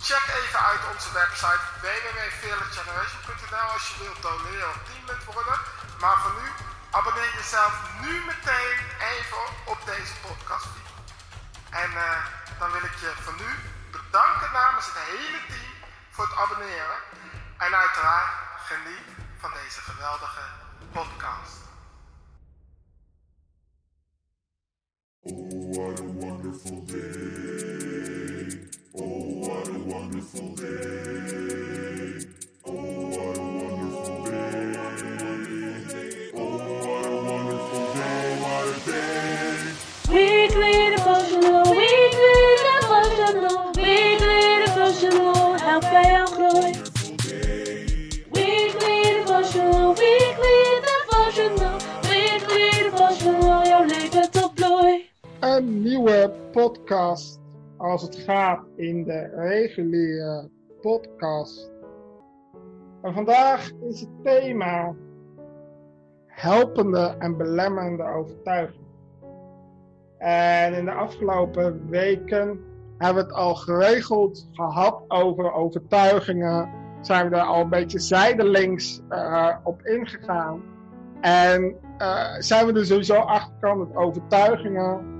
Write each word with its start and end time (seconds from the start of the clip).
Check 0.00 0.26
even 0.40 0.60
uit 0.60 0.80
onze 0.92 1.12
website 1.12 1.64
www.fearlessgeneration.nl 1.80 3.68
als 3.72 3.88
je 3.88 3.94
wilt 4.02 4.22
doneren 4.22 4.68
of 4.68 4.78
teamlid 4.88 5.24
worden. 5.24 5.58
Maar 6.00 6.18
voor 6.22 6.34
nu, 6.40 6.48
abonneer 6.90 7.32
jezelf 7.34 7.74
nu 8.00 8.12
meteen 8.32 8.78
even 9.14 9.44
op 9.72 9.80
deze 9.84 10.14
podcast. 10.26 10.68
En 11.70 11.90
uh, 11.90 12.26
dan 12.58 12.70
wil 12.70 12.84
ik 12.90 12.96
je 13.00 13.12
voor 13.24 13.34
nu 13.42 13.50
bedanken 13.90 14.52
namens 14.52 14.86
het 14.86 14.98
hele 15.12 15.40
team 15.48 15.72
voor 16.10 16.24
het 16.28 16.36
abonneren. 16.36 16.98
En 17.58 17.74
uiteraard 17.76 18.30
geniet 18.70 19.08
van 19.38 19.50
deze 19.62 19.80
geweldige 19.80 20.44
podcast. 20.92 21.56
Oh, 25.20 25.76
what 25.76 26.00
a 26.00 26.02
wonderful 26.02 26.84
day. 26.84 27.27
Day. 30.34 32.26
Oh, 32.64 32.72
what 32.72 33.36
a 33.36 33.40
wonderful 33.40 34.24
day. 34.24 34.72
Oh, 36.34 36.58
what 36.84 37.06
a 37.06 37.10
wonderful 37.24 37.86
day. 37.94 39.08
Weekly 40.08 40.76
devotional, 40.96 41.64
weekly 41.70 42.38
devotional, 42.66 43.72
weekly 43.76 44.40
devotional, 44.64 45.58
help. 45.58 45.84
Weekly 48.34 48.98
devotional, 49.02 49.94
weekly 49.94 50.58
devotional, 50.86 51.78
bloei. 54.54 55.08
een 55.40 55.82
nieuwe 55.82 56.32
podcast 56.52 57.37
als 57.88 58.02
het 58.02 58.16
gaat 58.16 58.60
in 58.76 59.04
de 59.04 59.30
reguliere 59.34 60.50
podcast. 60.80 61.70
En 63.02 63.14
vandaag 63.14 63.70
is 63.88 64.00
het 64.00 64.10
thema 64.22 64.94
helpende 66.26 67.14
en 67.18 67.36
belemmerende 67.36 68.04
overtuiging. 68.04 68.86
En 70.18 70.74
in 70.74 70.84
de 70.84 70.92
afgelopen 70.92 71.88
weken 71.88 72.60
hebben 72.98 73.22
we 73.22 73.28
het 73.28 73.38
al 73.38 73.54
geregeld 73.54 74.48
gehad 74.52 75.04
over 75.08 75.52
overtuigingen. 75.52 76.68
Zijn 77.00 77.28
we 77.28 77.36
er 77.36 77.42
al 77.42 77.60
een 77.60 77.68
beetje 77.68 77.98
zijdelings 77.98 79.02
eh, 79.08 79.56
op 79.64 79.82
ingegaan. 79.82 80.62
En 81.20 81.74
eh, 81.98 82.34
zijn 82.38 82.66
we 82.66 82.72
er 82.72 82.86
sowieso 82.86 83.14
achter 83.14 83.52
gekomen 83.60 83.88
dat 83.92 84.02
overtuigingen 84.02 85.16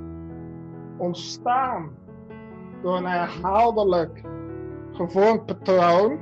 ontstaan 0.96 1.97
door 2.82 2.96
een 2.96 3.06
herhaaldelijk 3.06 4.24
gevormd 4.92 5.46
patroon, 5.46 6.18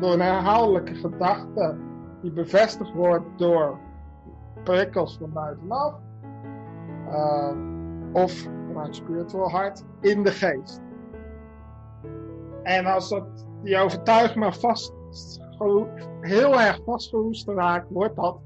door 0.00 0.12
een 0.12 0.20
herhaaldelijke 0.20 0.94
gedachte 0.94 1.76
die 2.22 2.32
bevestigd 2.32 2.92
wordt 2.92 3.26
door 3.36 3.78
prikkels 4.64 5.16
van 5.18 5.32
buitenaf 5.32 5.94
uh, 7.08 7.52
of 8.12 8.48
vanuit 8.66 8.96
spiritual 8.96 9.50
hart 9.50 9.84
in 10.00 10.22
de 10.22 10.30
geest. 10.30 10.80
En 12.62 12.86
als 12.86 13.08
dat, 13.08 13.46
die 13.62 13.78
overtuiging 13.78 14.38
maar 14.38 14.54
vast, 14.54 14.92
heel 16.20 16.60
erg 16.60 16.80
vastgeroest 16.84 17.48
raakt, 17.48 17.90
wordt 17.90 18.16
dat 18.16 18.38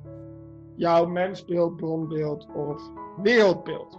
jouw 0.76 1.06
mensbeeld, 1.06 1.76
bronbeeld 1.76 2.46
of 2.54 2.82
wereldbeeld. 3.22 3.98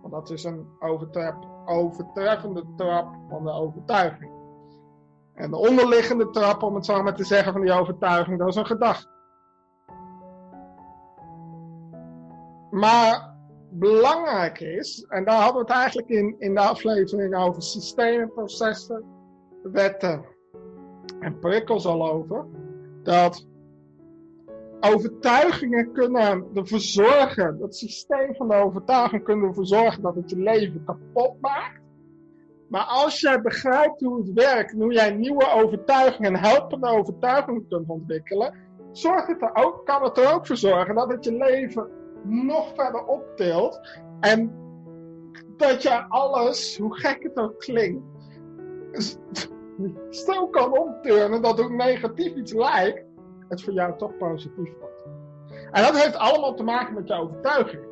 Want 0.00 0.14
dat 0.14 0.30
is 0.30 0.44
een 0.44 0.66
overtref, 0.80 1.34
overtreffende 1.72 2.64
trap 2.76 3.14
van 3.28 3.44
de 3.44 3.50
overtuiging. 3.50 4.30
En 5.34 5.50
de 5.50 5.56
onderliggende 5.56 6.30
trap, 6.30 6.62
om 6.62 6.74
het 6.74 6.84
zo 6.84 7.02
maar 7.02 7.14
te 7.14 7.24
zeggen, 7.24 7.52
van 7.52 7.62
die 7.62 7.72
overtuiging, 7.72 8.38
dat 8.38 8.48
is 8.48 8.56
een 8.56 8.66
gedachte. 8.66 9.10
Maar 12.70 13.34
belangrijk 13.70 14.60
is, 14.60 15.04
en 15.08 15.24
daar 15.24 15.42
hadden 15.42 15.54
we 15.54 15.72
het 15.72 15.78
eigenlijk 15.78 16.08
in, 16.08 16.34
in 16.38 16.54
de 16.54 16.60
aflevering 16.60 17.36
over 17.36 17.62
systemen, 17.62 18.32
processen, 18.32 19.04
wetten 19.62 20.24
en 21.20 21.38
prikkels 21.38 21.86
al 21.86 22.10
over, 22.12 22.46
dat 23.02 23.46
overtuigingen 24.84 25.92
kunnen 25.92 26.46
ervoor 26.54 26.80
zorgen, 26.80 27.58
dat 27.58 27.76
systeem 27.76 28.34
van 28.34 28.48
de 28.48 28.54
overtuiging 28.54 29.24
kunnen 29.24 29.48
ervoor 29.48 29.66
zorgen 29.66 30.02
dat 30.02 30.14
het 30.14 30.30
je 30.30 30.38
leven 30.38 30.84
kapot 30.84 31.40
maakt. 31.40 31.80
Maar 32.68 32.84
als 32.84 33.20
jij 33.20 33.40
begrijpt 33.40 34.00
hoe 34.00 34.18
het 34.18 34.32
werkt 34.32 34.72
hoe 34.72 34.92
jij 34.92 35.10
nieuwe 35.10 35.48
overtuigingen 35.54 36.34
en 36.34 36.40
helpende 36.40 36.88
overtuigingen 36.88 37.66
kunt 37.68 37.88
ontwikkelen, 37.88 38.54
zorgt 38.92 39.26
het 39.26 39.42
er 39.42 39.50
ook, 39.54 39.86
kan 39.86 40.02
het 40.02 40.18
er 40.18 40.34
ook 40.34 40.46
voor 40.46 40.56
zorgen 40.56 40.94
dat 40.94 41.10
het 41.10 41.24
je 41.24 41.36
leven 41.36 41.88
nog 42.22 42.72
verder 42.74 43.04
optilt. 43.04 43.80
En 44.20 44.52
dat 45.56 45.82
je 45.82 46.04
alles, 46.08 46.76
hoe 46.78 46.96
gek 46.96 47.22
het 47.22 47.36
ook 47.36 47.58
klinkt, 47.58 48.04
stil 50.10 50.48
kan 50.48 50.78
omturnen 50.78 51.42
dat 51.42 51.60
hoe 51.60 51.72
negatief 51.72 52.34
iets 52.34 52.52
lijkt, 52.52 53.04
het 53.52 53.62
voor 53.62 53.72
jou 53.72 53.98
toch 53.98 54.16
positief 54.16 54.70
wordt. 54.80 55.04
En 55.70 55.82
dat 55.82 56.02
heeft 56.02 56.16
allemaal 56.16 56.54
te 56.54 56.62
maken 56.62 56.94
met 56.94 57.08
je 57.08 57.14
overtuiging. 57.14 57.82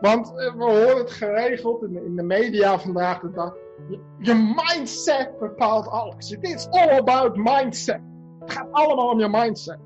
Want 0.00 0.30
we 0.30 0.64
horen 0.64 0.96
het 0.96 1.10
geregeld 1.10 1.82
in 1.82 1.92
de, 1.92 2.04
in 2.04 2.16
de 2.16 2.22
media 2.22 2.78
vandaag 2.78 3.20
de 3.20 3.30
dag. 3.30 3.54
Je, 3.88 4.00
je 4.18 4.34
mindset 4.34 5.38
bepaalt 5.38 5.88
alles. 5.88 6.30
It 6.30 6.42
is 6.42 6.68
all 6.70 6.88
about 6.88 7.36
mindset. 7.36 8.00
Het 8.40 8.52
gaat 8.52 8.68
allemaal 8.70 9.10
om 9.10 9.20
je 9.20 9.28
mindset. 9.28 9.78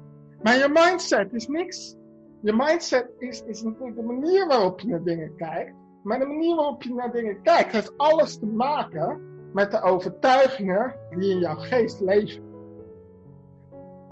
Maar 0.42 0.56
je 0.56 0.68
mindset 0.68 1.32
is 1.32 1.48
niks. 1.48 1.96
Je 2.42 2.52
mindset 2.52 3.10
is, 3.18 3.42
is 3.46 3.62
natuurlijk 3.62 3.96
de 3.96 4.02
manier 4.02 4.46
waarop 4.46 4.80
je 4.80 4.88
naar 4.88 5.02
dingen 5.02 5.36
kijkt. 5.36 5.74
Maar 6.02 6.18
de 6.18 6.26
manier 6.26 6.56
waarop 6.56 6.82
je 6.82 6.94
naar 6.94 7.12
dingen 7.12 7.42
kijkt 7.42 7.72
heeft 7.72 7.92
alles 7.96 8.38
te 8.38 8.46
maken 8.46 9.20
met 9.52 9.70
de 9.70 9.82
overtuigingen 9.82 10.94
die 11.10 11.30
in 11.30 11.38
jouw 11.38 11.56
geest 11.56 12.00
leven. 12.00 12.51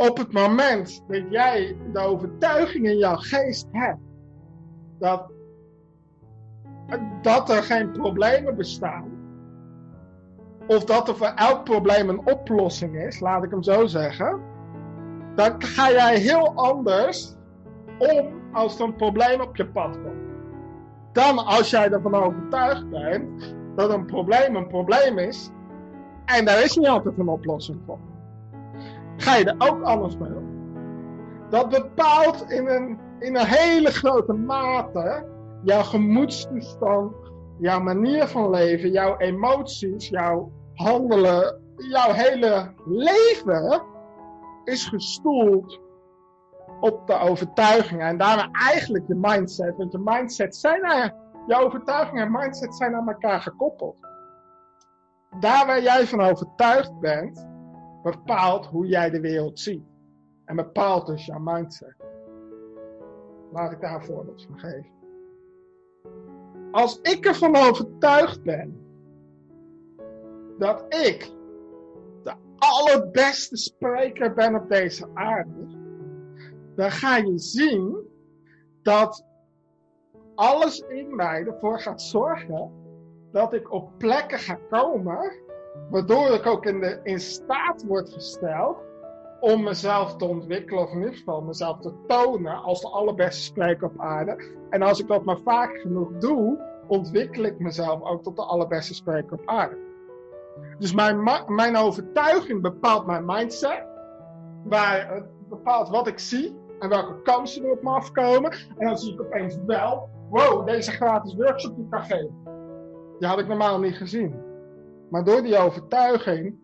Op 0.01 0.19
het 0.19 0.33
moment 0.33 1.05
dat 1.09 1.23
jij 1.31 1.77
de 1.93 1.99
overtuiging 1.99 2.87
in 2.87 2.97
jouw 2.97 3.17
geest 3.17 3.69
hebt 3.73 4.01
dat, 4.99 5.31
dat 7.23 7.51
er 7.51 7.63
geen 7.63 7.91
problemen 7.91 8.57
bestaan, 8.57 9.11
of 10.67 10.85
dat 10.85 11.09
er 11.09 11.17
voor 11.17 11.33
elk 11.35 11.65
probleem 11.65 12.09
een 12.09 12.27
oplossing 12.27 12.97
is, 12.97 13.21
laat 13.21 13.45
ik 13.45 13.51
hem 13.51 13.63
zo 13.63 13.87
zeggen, 13.87 14.41
dan 15.35 15.63
ga 15.63 15.91
jij 15.91 16.19
heel 16.19 16.55
anders 16.55 17.35
om 17.99 18.29
als 18.53 18.79
er 18.79 18.85
een 18.85 18.97
probleem 18.97 19.41
op 19.41 19.57
je 19.57 19.67
pad 19.67 20.03
komt. 20.03 20.31
Dan 21.13 21.47
als 21.47 21.71
jij 21.71 21.91
ervan 21.91 22.15
overtuigd 22.15 22.91
bent 22.91 23.55
dat 23.77 23.91
een 23.91 24.07
probleem 24.07 24.57
een 24.57 24.69
probleem 24.69 25.19
is 25.19 25.51
en 26.25 26.45
daar 26.45 26.63
is 26.63 26.77
niet 26.77 26.89
altijd 26.89 27.19
een 27.19 27.29
oplossing 27.29 27.81
voor. 27.87 28.10
Ga 29.21 29.37
je 29.37 29.45
er 29.45 29.69
ook 29.69 29.83
anders 29.83 30.17
mee 30.17 30.35
om. 30.35 30.49
Dat 31.51 31.69
bepaalt 31.69 32.51
in 32.51 32.67
een, 32.67 32.99
in 33.19 33.37
een 33.37 33.47
hele 33.47 33.91
grote 33.91 34.33
mate 34.33 35.25
jouw 35.63 35.83
gemoedstoestand, 35.83 37.13
jouw 37.59 37.81
manier 37.81 38.27
van 38.27 38.51
leven, 38.51 38.91
jouw 38.91 39.17
emoties, 39.17 40.09
jouw 40.09 40.53
handelen, 40.75 41.61
jouw 41.77 42.13
hele 42.13 42.75
leven 42.87 43.83
is 44.65 44.85
gestoeld 44.85 45.81
op 46.81 47.07
de 47.07 47.19
overtuigingen. 47.19 48.07
En 48.07 48.19
daarmee 48.19 48.49
eigenlijk 48.69 49.05
je 49.09 49.15
mindset. 49.15 49.77
Want 49.77 49.93
je 49.93 50.01
mindset 50.05 50.57
zijn 50.57 50.85
er, 50.85 51.15
je 51.47 51.57
overtuigingen 51.57 52.25
en 52.25 52.33
mindset 52.33 52.75
zijn 52.75 52.95
aan 52.95 53.09
elkaar 53.09 53.41
gekoppeld. 53.41 53.97
Daar 55.41 55.67
waar 55.67 55.83
jij 55.83 56.07
van 56.07 56.21
overtuigd 56.21 57.01
bent, 57.01 57.49
bepaalt 58.03 58.67
hoe 58.67 58.87
jij 58.87 59.11
de 59.11 59.21
wereld 59.21 59.61
ziet. 59.61 59.85
En 60.45 60.57
bepaalt 60.57 61.07
dus 61.07 61.27
jouw 61.27 61.39
mindset. 61.39 61.97
Laat 63.53 63.73
ik 63.73 63.81
daar 63.81 63.95
een 63.95 64.05
voorbeeld 64.05 64.43
van 64.43 64.59
geven. 64.59 64.99
Als 66.71 66.99
ik 67.03 67.27
ervan 67.27 67.57
overtuigd 67.57 68.43
ben 68.43 68.81
dat 70.59 70.95
ik 70.95 71.33
de 72.23 72.35
allerbeste 72.57 73.57
spreker 73.57 74.35
ben 74.35 74.55
op 74.55 74.69
deze 74.69 75.09
aarde, 75.15 75.67
dan 76.75 76.91
ga 76.91 77.17
je 77.17 77.39
zien 77.39 78.09
dat 78.83 79.25
alles 80.35 80.81
in 80.81 81.17
mij 81.17 81.45
ervoor 81.47 81.81
gaat 81.81 82.03
zorgen 82.03 82.73
dat 83.33 83.53
ik 83.53 83.73
op 83.73 83.91
plekken 83.99 84.39
ga 84.39 84.59
komen, 84.71 85.33
waardoor 85.91 86.29
ik 86.29 86.47
ook 86.47 86.67
in, 86.67 87.01
in 87.03 87.21
staat 87.21 87.85
word 87.87 88.13
gesteld 88.13 88.77
om 89.41 89.63
mezelf 89.63 90.17
te 90.17 90.25
ontwikkelen, 90.25 90.83
of 90.83 90.93
in 90.93 90.99
ieder 90.99 91.15
geval 91.15 91.41
mezelf 91.41 91.79
te 91.79 91.93
tonen 92.07 92.63
als 92.63 92.81
de 92.81 92.89
allerbeste 92.89 93.43
spreker 93.43 93.87
op 93.87 94.01
aarde. 94.01 94.37
En 94.71 94.83
als 94.83 95.01
ik 95.01 95.07
dat 95.07 95.25
maar 95.25 95.41
vaak 95.45 95.81
genoeg 95.81 96.13
doe, 96.19 96.59
ontwikkel 96.87 97.45
ik 97.45 97.59
mezelf 97.59 98.03
ook 98.03 98.23
tot 98.23 98.37
de 98.37 98.43
allerbeste 98.45 98.95
spreker 98.95 99.33
op 99.33 99.43
aarde. 99.45 99.77
Dus 100.79 100.95
mijn, 100.95 101.23
mijn 101.47 101.77
overtuiging 101.77 102.63
bepaalt 102.63 103.07
mijn 103.07 103.25
mindset, 103.25 103.85
waar 104.65 105.15
het 105.15 105.49
bepaalt 105.49 105.89
wat 105.89 106.07
ik 106.07 106.19
zie 106.19 106.59
en 106.79 106.89
welke 106.89 107.23
kansen 107.23 107.65
er 107.65 107.71
op 107.71 107.83
me 107.83 107.91
afkomen. 107.91 108.53
En 108.53 108.87
dan 108.87 108.99
zie 108.99 109.13
ik 109.13 109.21
opeens 109.21 109.59
wel, 109.67 110.09
wow, 110.31 110.67
deze 110.67 110.91
gratis 110.91 111.35
workshop 111.35 111.77
die 111.77 111.87
kan 111.91 112.03
geven. 112.03 112.35
Die 113.19 113.29
had 113.29 113.39
ik 113.39 113.49
normaal 113.49 113.79
niet 113.79 113.97
gezien. 113.97 114.50
Maar 115.11 115.25
door 115.25 115.43
die 115.43 115.59
overtuiging 115.59 116.55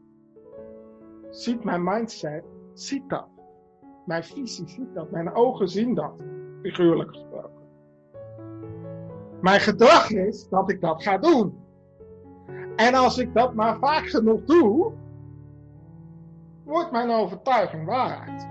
ziet 1.31 1.65
mijn 1.65 1.85
mindset, 1.85 2.45
ziet 2.73 3.09
dat. 3.09 3.27
Mijn 4.05 4.25
visie 4.25 4.69
ziet 4.69 4.95
dat. 4.95 5.11
Mijn 5.11 5.35
ogen 5.35 5.69
zien 5.69 5.95
dat. 5.95 6.13
Figuurlijk 6.63 7.11
gesproken. 7.11 7.65
Mijn 9.41 9.61
gedrag 9.61 10.11
is 10.11 10.49
dat 10.49 10.71
ik 10.71 10.81
dat 10.81 11.03
ga 11.03 11.19
doen. 11.19 11.65
En 12.77 12.95
als 12.95 13.19
ik 13.19 13.35
dat 13.35 13.55
maar 13.55 13.79
vaak 13.79 14.07
genoeg 14.07 14.45
doe, 14.45 14.93
wordt 16.65 16.91
mijn 16.91 17.11
overtuiging 17.11 17.87
waarheid. 17.87 18.49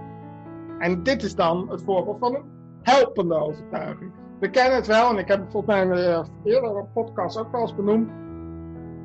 En 0.79 1.03
dit 1.03 1.23
is 1.23 1.35
dan 1.35 1.69
het 1.69 1.81
voorbeeld 1.81 2.19
van 2.19 2.35
een 2.35 2.45
helpende 2.81 3.35
overtuiging. 3.35 4.11
We 4.39 4.49
kennen 4.49 4.75
het 4.75 4.87
wel, 4.87 5.09
en 5.09 5.17
ik 5.17 5.27
heb 5.27 5.39
het 5.39 5.51
volgens 5.51 5.75
mij 5.75 5.85
de 5.85 6.25
eerdere 6.43 6.85
podcast 6.93 7.37
ook 7.37 7.51
wel 7.51 7.61
eens 7.61 7.75
benoemd. 7.75 8.09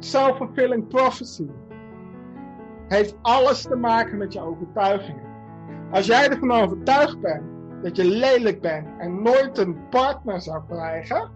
Self-fulfilling 0.00 0.88
prophecy. 0.88 1.46
Heeft 2.88 3.16
alles 3.22 3.62
te 3.62 3.76
maken 3.76 4.18
met 4.18 4.32
je 4.32 4.40
overtuigingen. 4.40 5.28
Als 5.90 6.06
jij 6.06 6.28
ervan 6.28 6.50
overtuigd 6.50 7.20
bent 7.20 7.42
dat 7.82 7.96
je 7.96 8.04
lelijk 8.04 8.60
bent 8.60 8.88
en 8.98 9.22
nooit 9.22 9.58
een 9.58 9.88
partner 9.88 10.40
zou 10.40 10.62
krijgen, 10.68 11.30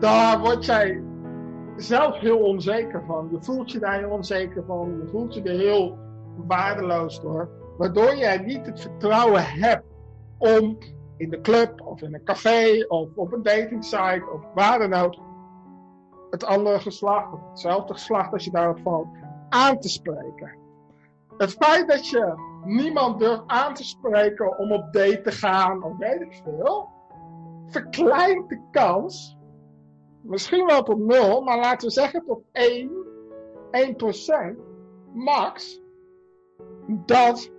dan 0.00 0.40
word 0.40 0.64
jij 0.64 1.02
zelf 1.76 2.18
heel 2.18 2.38
onzeker 2.38 3.02
van. 3.06 3.28
Je 3.30 3.42
voelt 3.42 3.72
je 3.72 3.78
daar 3.78 3.98
heel 3.98 4.10
onzeker 4.10 4.64
van. 4.66 5.00
Je 5.02 5.08
voelt 5.10 5.34
je 5.34 5.42
er 5.42 5.58
heel 5.58 5.98
waardeloos 6.36 7.20
door. 7.20 7.48
Waardoor 7.78 8.16
jij 8.16 8.38
niet 8.38 8.66
het 8.66 8.80
vertrouwen 8.80 9.44
hebt 9.44 9.84
om 10.38 10.78
in 11.16 11.30
de 11.30 11.40
club 11.40 11.80
of 11.80 12.02
in 12.02 12.14
een 12.14 12.24
café 12.24 12.84
of 12.88 13.08
op 13.14 13.32
een 13.32 13.42
datingsite 13.42 14.24
of 14.32 14.40
waar 14.54 14.78
dan 14.78 14.92
ook 14.92 15.14
het 16.30 16.44
andere 16.44 16.80
geslacht 16.80 17.32
of 17.32 17.40
hetzelfde 17.48 17.92
geslacht 17.92 18.32
als 18.32 18.44
je 18.44 18.50
daarop 18.50 18.78
valt 18.78 19.08
aan 19.48 19.78
te 19.80 19.88
spreken. 19.88 20.58
Het 21.36 21.52
feit 21.52 21.88
dat 21.88 22.08
je 22.08 22.34
niemand 22.64 23.18
durft 23.18 23.42
aan 23.46 23.74
te 23.74 23.84
spreken 23.84 24.58
om 24.58 24.72
op 24.72 24.92
date 24.92 25.20
te 25.20 25.30
gaan 25.30 25.82
of 25.82 25.96
weet 25.96 26.20
ik 26.20 26.40
veel, 26.44 26.88
verkleint 27.66 28.48
de 28.48 28.60
kans, 28.70 29.36
misschien 30.20 30.66
wel 30.66 30.82
tot 30.82 30.98
nul, 30.98 31.40
maar 31.40 31.58
laten 31.58 31.88
we 31.88 31.92
zeggen 31.92 32.24
tot 32.26 32.42
1, 32.52 32.90
1% 33.70 34.56
max, 35.12 35.80
dat 36.86 37.50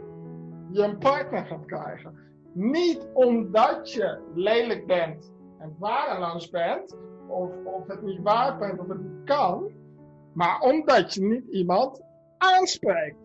je 0.72 0.84
een 0.84 0.98
partner 0.98 1.46
gaat 1.46 1.66
krijgen. 1.66 2.18
Niet 2.54 3.08
omdat 3.14 3.92
je 3.92 4.20
lelijk 4.34 4.88
bent 4.88 5.32
en 5.60 5.76
waardeloos 5.80 6.50
bent, 6.50 6.98
of, 7.28 7.50
of 7.64 7.88
het 7.88 8.02
niet 8.02 8.22
waard 8.22 8.60
bent 8.60 8.80
of 8.80 8.88
het 8.88 9.00
niet 9.00 9.24
kan, 9.26 9.72
maar 10.34 10.60
omdat 10.60 11.14
je 11.14 11.24
niet 11.24 11.48
iemand 11.48 12.02
aanspreekt. 12.38 13.18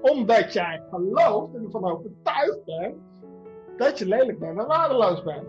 Omdat 0.00 0.52
jij 0.52 0.82
gelooft 0.90 1.54
en 1.54 1.64
ervan 1.64 1.84
overtuigd 1.84 2.64
bent 2.64 2.96
dat 3.76 3.98
je 3.98 4.06
lelijk 4.06 4.38
bent 4.38 4.58
en 4.58 4.66
waardeloos 4.66 5.22
bent. 5.22 5.48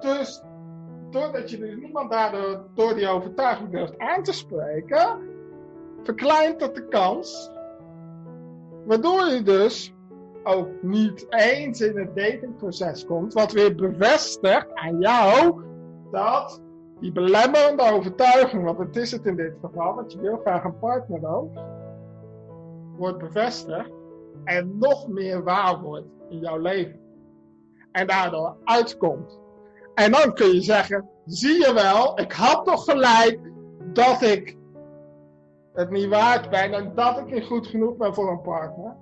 Dus 0.00 0.42
doordat 1.10 1.50
je 1.50 1.58
dus 1.58 1.76
niemand 1.76 2.10
daardoor 2.10 2.64
door 2.74 2.94
die 2.94 3.08
overtuiging 3.08 3.70
durft 3.70 3.98
aan 3.98 4.22
te 4.22 4.32
spreken, 4.32 5.18
verkleint 6.02 6.60
dat 6.60 6.74
de 6.74 6.88
kans, 6.88 7.50
waardoor 8.84 9.26
je 9.26 9.42
dus 9.42 9.94
ook 10.48 10.68
niet 10.82 11.26
eens 11.28 11.80
in 11.80 11.98
het 11.98 12.16
datingproces 12.16 13.06
komt, 13.06 13.32
wat 13.32 13.52
weer 13.52 13.74
bevestigt 13.74 14.74
aan 14.74 14.98
jou 14.98 15.62
dat 16.10 16.62
die 17.00 17.12
belemmerende 17.12 17.92
overtuiging, 17.92 18.64
want 18.64 18.78
het 18.78 18.96
is 18.96 19.10
het 19.10 19.26
in 19.26 19.36
dit 19.36 19.52
geval, 19.60 19.94
want 19.94 20.12
je 20.12 20.20
wil 20.20 20.36
graag 20.36 20.64
een 20.64 20.78
partner 20.78 21.20
dan, 21.20 21.50
wordt 22.96 23.18
bevestigd 23.18 23.90
en 24.44 24.78
nog 24.78 25.08
meer 25.08 25.42
waar 25.44 25.80
wordt 25.80 26.08
in 26.28 26.38
jouw 26.38 26.58
leven. 26.58 27.00
En 27.92 28.06
daardoor 28.06 28.56
uitkomt. 28.64 29.38
En 29.94 30.12
dan 30.12 30.34
kun 30.34 30.54
je 30.54 30.60
zeggen, 30.60 31.08
zie 31.24 31.66
je 31.66 31.72
wel, 31.74 32.20
ik 32.20 32.32
had 32.32 32.64
toch 32.64 32.84
gelijk 32.84 33.40
dat 33.92 34.22
ik 34.22 34.56
het 35.74 35.90
niet 35.90 36.08
waard 36.08 36.50
ben 36.50 36.72
en 36.72 36.92
dat 36.94 37.18
ik 37.18 37.30
niet 37.30 37.44
goed 37.44 37.66
genoeg 37.66 37.96
ben 37.96 38.14
voor 38.14 38.30
een 38.30 38.42
partner. 38.42 38.96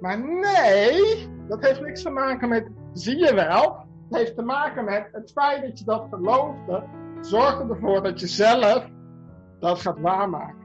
Maar 0.00 0.18
nee, 0.18 1.28
dat 1.48 1.66
heeft 1.66 1.80
niks 1.80 2.02
te 2.02 2.10
maken 2.10 2.48
met 2.48 2.68
zie 2.92 3.18
je 3.18 3.34
wel. 3.34 3.86
Het 4.08 4.18
heeft 4.18 4.36
te 4.36 4.42
maken 4.42 4.84
met 4.84 5.08
het 5.12 5.32
feit 5.32 5.62
dat 5.62 5.78
je 5.78 5.84
dat 5.84 6.06
geloofde, 6.10 6.84
zorgt 7.20 7.60
ervoor 7.70 8.02
dat 8.02 8.20
je 8.20 8.26
zelf 8.26 8.88
dat 9.58 9.80
gaat 9.80 10.00
waarmaken. 10.00 10.62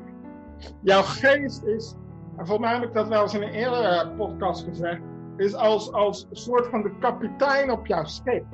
Jouw 0.82 1.02
geest 1.02 1.64
is, 1.64 1.96
en 2.38 2.46
volgens 2.46 2.68
mij 2.68 2.80
heb 2.80 2.88
ik 2.88 2.94
dat 2.94 3.08
wel 3.08 3.22
eens 3.22 3.34
in 3.34 3.42
een 3.42 3.54
eerdere 3.54 4.12
podcast 4.18 4.64
gezegd, 4.64 5.02
is 5.38 5.56
als, 5.56 5.92
als 5.92 6.28
een 6.30 6.36
soort 6.36 6.68
van 6.68 6.82
de 6.82 6.98
kapitein 7.00 7.72
op 7.72 7.86
jouw 7.86 8.04
schip. 8.04 8.46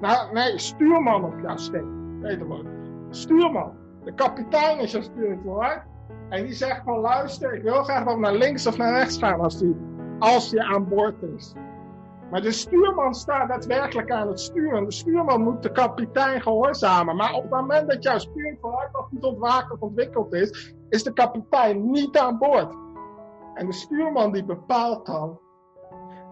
Nou, 0.00 0.32
nee, 0.32 0.58
stuurman 0.58 1.24
op 1.24 1.40
jouw 1.42 1.56
schip. 1.56 1.84
Beter 2.20 2.46
woord. 2.46 2.66
Stuurman. 3.10 3.72
De 4.04 4.14
kapitein 4.14 4.78
is 4.78 4.92
jouw 4.92 5.02
spiritueel 5.02 5.82
en 6.28 6.42
die 6.42 6.54
zegt 6.54 6.82
van 6.84 6.98
luister, 6.98 7.54
ik 7.54 7.62
wil 7.62 7.82
graag 7.82 8.04
nog 8.04 8.18
naar 8.18 8.34
links 8.34 8.66
of 8.66 8.76
naar 8.76 8.92
rechts 8.92 9.18
gaan 9.18 9.40
als 9.40 9.58
die, 9.58 9.76
als 10.18 10.50
die 10.50 10.62
aan 10.62 10.88
boord 10.88 11.22
is. 11.22 11.54
Maar 12.30 12.40
de 12.40 12.52
stuurman 12.52 13.14
staat 13.14 13.48
daadwerkelijk 13.48 14.10
aan 14.10 14.28
het 14.28 14.40
stuur. 14.40 14.74
En 14.74 14.84
de 14.84 14.92
stuurman 14.92 15.42
moet 15.42 15.62
de 15.62 15.72
kapitein 15.72 16.40
gehoorzamen. 16.40 17.16
Maar 17.16 17.34
op 17.34 17.42
het 17.42 17.50
moment 17.50 17.88
dat 17.88 18.02
jouw 18.02 18.18
spiritueel 18.18 18.88
nog 18.92 19.10
niet 19.10 19.22
ontwaakt 19.22 19.78
ontwikkeld 19.78 20.32
is, 20.32 20.74
is 20.88 21.02
de 21.02 21.12
kapitein 21.12 21.90
niet 21.90 22.18
aan 22.18 22.38
boord. 22.38 22.74
En 23.54 23.66
de 23.66 23.72
stuurman 23.72 24.32
die 24.32 24.44
bepaalt 24.44 25.06
dan, 25.06 25.38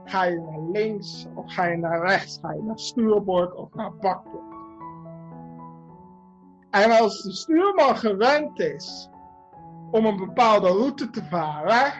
ga 0.05 0.25
je 0.25 0.41
naar 0.41 0.61
links 0.73 1.27
of 1.35 1.53
ga 1.55 1.67
je 1.67 1.77
naar 1.77 2.07
rechts? 2.07 2.39
Ga 2.43 2.53
je 2.53 2.63
naar 2.63 2.79
stuurboord 2.79 3.55
of 3.55 3.75
naar 3.75 3.95
bakboord? 3.95 4.55
En 6.71 6.91
als 6.91 7.23
de 7.23 7.33
stuurman 7.33 7.97
gewend 7.97 8.61
is 8.61 9.11
om 9.91 10.05
een 10.05 10.17
bepaalde 10.17 10.69
route 10.69 11.11
te 11.11 11.25
varen, 11.25 11.93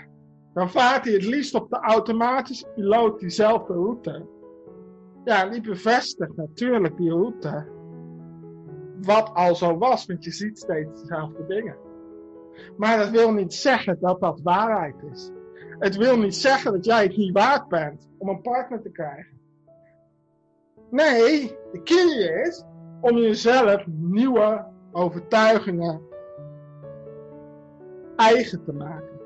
dan 0.55 0.71
vaart 0.71 1.05
hij 1.05 1.13
het 1.13 1.25
liefst 1.25 1.55
op 1.55 1.71
de 1.71 1.79
automatische 1.79 2.67
piloot 2.75 3.21
diezelfde 3.21 3.73
route. 3.73 4.27
Ja, 5.25 5.49
die 5.49 5.61
bevestigt 5.61 6.37
natuurlijk 6.37 6.97
die 6.97 7.11
route. 7.11 7.67
Wat 9.01 9.35
al 9.35 9.55
zo 9.55 9.79
was, 9.79 10.07
want 10.07 10.25
je 10.25 10.31
ziet 10.31 10.59
steeds 10.59 11.01
dezelfde 11.01 11.47
dingen. 11.47 11.77
Maar 12.77 12.99
dat 12.99 13.11
wil 13.11 13.33
niet 13.33 13.55
zeggen 13.55 13.97
dat 14.01 14.21
dat 14.21 14.41
waarheid 14.43 15.03
is. 15.13 15.31
Het 15.79 15.97
wil 15.97 16.19
niet 16.19 16.35
zeggen 16.35 16.73
dat 16.73 16.85
jij 16.85 17.03
het 17.03 17.17
niet 17.17 17.33
waard 17.33 17.69
bent 17.69 18.09
om 18.19 18.29
een 18.29 18.41
partner 18.41 18.83
te 18.83 18.91
krijgen. 18.91 19.41
Nee, 20.91 21.57
de 21.73 21.83
key 21.83 22.43
is 22.47 22.65
om 23.01 23.17
jezelf 23.17 23.87
nieuwe 23.87 24.67
overtuigingen 24.93 26.01
eigen 28.21 28.65
te 28.65 28.73
maken. 28.73 29.21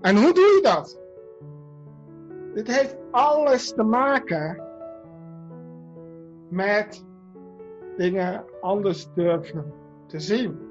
En 0.00 0.16
hoe 0.16 0.32
doe 0.32 0.44
je 0.44 0.60
dat? 0.62 1.00
Dit 2.54 2.66
heeft 2.66 2.96
alles 3.10 3.72
te 3.72 3.82
maken 3.82 4.62
met 6.48 7.04
dingen 7.96 8.44
anders 8.60 9.12
durven 9.14 9.72
te 10.06 10.20
zien. 10.20 10.66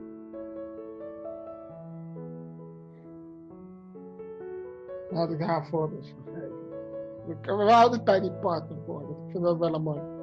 Laat 5.09 5.31
ik 5.31 5.39
een 5.39 5.65
voorbeeld 5.65 6.07
van 6.07 6.33
geven. 6.33 7.57
We 7.57 7.71
houden 7.71 7.91
het 7.91 8.03
bij 8.03 8.19
die 8.19 8.31
partnervoorbeeld. 8.31 9.17
Ik 9.25 9.31
vind 9.31 9.43
dat 9.43 9.57
wel 9.57 9.73
een 9.73 9.81
mooi. 9.81 10.16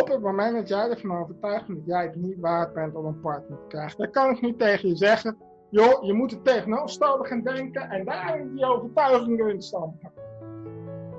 Op 0.00 0.08
het 0.08 0.20
moment 0.20 0.54
dat 0.54 0.68
jij 0.68 0.90
ervan 0.90 1.18
overtuigd 1.18 1.66
bent 1.66 1.78
dat 1.78 1.86
jij 1.86 2.02
het 2.02 2.16
niet 2.16 2.40
waard 2.40 2.72
bent 2.72 2.94
om 2.94 3.04
een 3.04 3.20
partner 3.20 3.58
te 3.58 3.66
krijgen, 3.68 3.98
dan 3.98 4.10
kan 4.10 4.30
ik 4.30 4.40
niet 4.40 4.58
tegen 4.58 4.88
je 4.88 4.96
zeggen, 4.96 5.36
joh, 5.70 6.04
je 6.04 6.12
moet 6.12 6.30
het 6.30 6.44
tegenovergestelde 6.44 7.26
gaan 7.26 7.42
denken 7.42 7.90
en 7.90 8.04
daar 8.04 8.42
die 8.52 8.64
overtuiging 8.64 9.40
erin 9.40 9.62
stampen. 9.62 10.12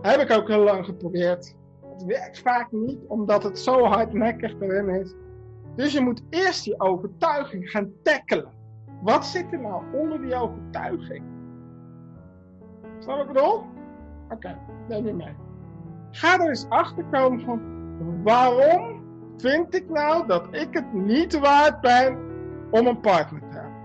Heb 0.01 0.19
ik 0.19 0.31
ook 0.31 0.47
heel 0.47 0.63
lang 0.63 0.85
geprobeerd. 0.85 1.55
Het 1.93 2.03
werkt 2.03 2.39
vaak 2.39 2.71
niet, 2.71 2.99
omdat 3.07 3.43
het 3.43 3.59
zo 3.59 3.83
hardnekkig 3.83 4.53
erin 4.59 4.89
is. 4.89 5.13
Dus 5.75 5.93
je 5.93 6.01
moet 6.01 6.23
eerst 6.29 6.63
die 6.63 6.79
overtuiging 6.79 7.69
gaan 7.69 7.91
tackelen. 8.03 8.51
Wat 9.01 9.25
zit 9.25 9.51
er 9.51 9.59
nou 9.59 9.83
onder 9.93 10.21
die 10.21 10.35
overtuiging? 10.35 11.23
Snap 12.99 13.21
ik 13.21 13.27
bedoel? 13.27 13.63
Oké, 14.29 14.57
neem 14.87 15.05
je 15.05 15.13
mee. 15.13 15.35
Ga 16.11 16.39
er 16.39 16.49
eens 16.49 16.69
achter 16.69 17.03
komen 17.11 17.39
van 17.39 17.76
waarom 18.23 19.01
vind 19.37 19.75
ik 19.75 19.89
nou 19.89 20.27
dat 20.27 20.47
ik 20.51 20.67
het 20.71 20.93
niet 20.93 21.39
waard 21.39 21.81
ben 21.81 22.17
om 22.71 22.87
een 22.87 22.99
partner 22.99 23.41
te 23.41 23.57
hebben? 23.57 23.75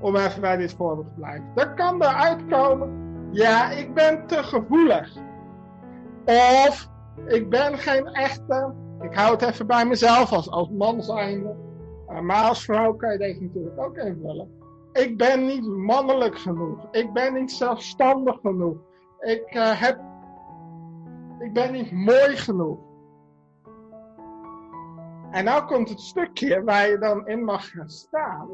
Om 0.00 0.16
even 0.16 0.40
bij 0.40 0.56
dit 0.56 0.72
voorbeeld 0.72 1.06
te 1.06 1.20
blijven. 1.20 1.46
Dan 1.54 1.74
kan 1.74 2.02
eruit 2.02 2.46
komen, 2.46 2.90
ja, 3.30 3.70
ik 3.70 3.94
ben 3.94 4.26
te 4.26 4.42
gevoelig. 4.42 5.16
Of 6.66 6.90
ik 7.26 7.48
ben 7.50 7.78
geen 7.78 8.06
echte, 8.06 8.74
ik 9.00 9.14
hou 9.14 9.32
het 9.32 9.42
even 9.42 9.66
bij 9.66 9.86
mezelf 9.86 10.32
als, 10.32 10.50
als 10.50 10.68
man 10.70 11.02
zijnde. 11.02 11.56
Maar 12.22 12.44
als 12.44 12.64
vrouw 12.64 12.92
kan 12.94 13.12
je 13.12 13.18
deze 13.18 13.42
natuurlijk 13.42 13.80
ook 13.80 13.96
invullen. 13.96 14.57
Ik 14.92 15.16
ben 15.16 15.46
niet 15.46 15.66
mannelijk 15.66 16.38
genoeg. 16.38 16.88
Ik 16.90 17.12
ben 17.12 17.34
niet 17.34 17.52
zelfstandig 17.52 18.40
genoeg. 18.40 18.76
Ik, 19.20 19.54
uh, 19.54 19.80
heb, 19.80 20.00
ik 21.38 21.52
ben 21.52 21.72
niet 21.72 21.92
mooi 21.92 22.36
genoeg. 22.36 22.78
En 25.30 25.44
nou 25.44 25.64
komt 25.64 25.88
het 25.88 26.00
stukje 26.00 26.64
waar 26.64 26.88
je 26.88 26.98
dan 26.98 27.26
in 27.26 27.44
mag 27.44 27.70
gaan 27.70 27.88
staan. 27.88 28.48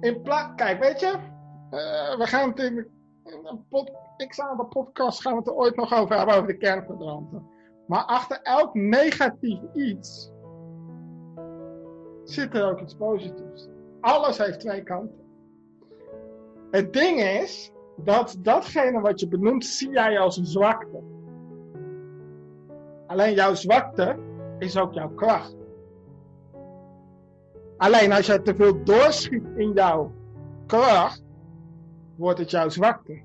In 0.00 0.22
plaats, 0.22 0.52
kijk, 0.56 0.80
weet 0.80 1.00
je, 1.00 1.06
uh, 1.06 2.18
we 2.18 2.26
gaan 2.26 2.48
het 2.48 2.58
in, 2.58 2.86
een 3.24 3.64
pod, 3.68 3.92
ik 4.16 4.38
aan 4.38 4.56
de 4.56 4.64
podcast 4.64 5.20
gaan 5.20 5.32
we 5.32 5.38
het 5.38 5.46
er 5.48 5.54
ooit 5.54 5.76
nog 5.76 5.92
over 5.92 6.16
hebben, 6.16 6.34
over 6.34 6.46
de 6.46 6.56
kernkwadranten. 6.56 7.46
Maar 7.86 8.04
achter 8.04 8.40
elk 8.42 8.74
negatief 8.74 9.60
iets 9.74 10.32
zit 12.24 12.54
er 12.54 12.70
ook 12.70 12.80
iets 12.80 12.94
positiefs. 12.94 13.68
Alles 14.02 14.38
heeft 14.38 14.60
twee 14.60 14.82
kanten. 14.82 15.20
Het 16.70 16.92
ding 16.92 17.20
is 17.20 17.72
dat 17.96 18.36
datgene 18.38 19.00
wat 19.00 19.20
je 19.20 19.28
benoemt, 19.28 19.64
zie 19.64 19.90
jij 19.90 20.18
als 20.18 20.36
een 20.36 20.46
zwakte. 20.46 21.02
Alleen 23.06 23.34
jouw 23.34 23.54
zwakte 23.54 24.18
is 24.58 24.78
ook 24.78 24.92
jouw 24.92 25.08
kracht. 25.08 25.56
Alleen 27.76 28.12
als 28.12 28.26
je 28.26 28.42
te 28.42 28.54
veel 28.54 28.84
doorschiet 28.84 29.44
in 29.56 29.72
jouw 29.72 30.12
kracht, 30.66 31.22
wordt 32.16 32.38
het 32.38 32.50
jouw 32.50 32.68
zwakte. 32.68 33.22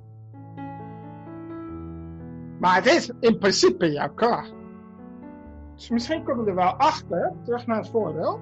Maar 2.59 2.75
het 2.75 2.85
is 2.85 3.11
in 3.19 3.37
principe 3.37 3.91
jouw 3.91 4.13
kracht. 4.13 4.53
Dus 5.75 5.89
misschien 5.89 6.23
kom 6.23 6.43
je 6.43 6.49
er 6.49 6.55
wel 6.55 6.73
achter, 6.73 7.33
terug 7.43 7.65
naar 7.65 7.77
het 7.77 7.89
voorbeeld. 7.89 8.39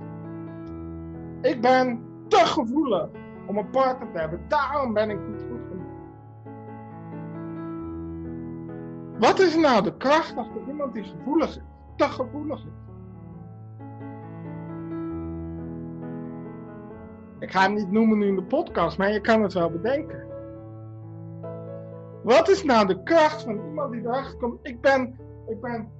Ik 1.41 1.61
ben 1.61 2.14
te 2.27 2.37
gevoelig 2.37 3.09
om 3.47 3.57
een 3.57 3.69
partner 3.69 4.11
te 4.11 4.19
hebben. 4.19 4.41
Daarom 4.47 4.93
ben 4.93 5.09
ik 5.09 5.19
niet 5.27 5.45
goed 5.49 5.61
genoeg. 5.69 5.85
Wat 9.19 9.39
is 9.39 9.55
nou 9.55 9.83
de 9.83 9.97
kracht 9.97 10.37
achter 10.37 10.61
iemand 10.67 10.93
die 10.93 11.03
gevoelig 11.03 11.49
is? 11.49 11.61
Te 11.95 12.03
gevoelig 12.03 12.59
is. 12.59 12.83
Ik 17.39 17.51
ga 17.51 17.61
hem 17.61 17.73
niet 17.73 17.91
noemen 17.91 18.17
nu 18.17 18.27
in 18.27 18.35
de 18.35 18.43
podcast, 18.43 18.97
maar 18.97 19.11
je 19.11 19.21
kan 19.21 19.41
het 19.41 19.53
wel 19.53 19.71
bedenken. 19.71 20.23
Wat 22.23 22.49
is 22.49 22.63
nou 22.63 22.87
de 22.87 23.03
kracht 23.03 23.43
van 23.43 23.65
iemand 23.65 23.91
die 23.91 24.01
erachter 24.01 24.37
komt? 24.37 24.59
Ik 24.61 24.81
ben, 24.81 25.19
ik 25.47 25.61
ben 25.61 25.91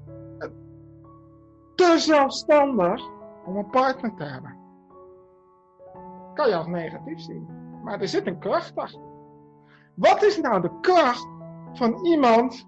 te 1.75 1.96
zelfstandig 1.98 3.01
om 3.46 3.58
een 3.58 3.70
partner 3.70 4.13
te 4.15 4.24
hebben. 4.24 4.64
Kan 6.36 6.50
je 6.50 6.56
als 6.56 6.68
negatief 6.68 7.20
zien. 7.20 7.48
Maar 7.84 8.01
er 8.01 8.08
zit 8.08 8.27
een 8.27 8.39
kracht 8.39 8.75
achter. 8.75 9.01
Wat 9.94 10.24
is 10.24 10.42
nou 10.42 10.62
de 10.62 10.80
kracht 10.82 11.27
van 11.74 12.06
iemand 12.06 12.68